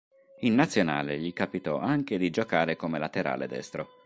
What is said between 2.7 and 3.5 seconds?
come laterale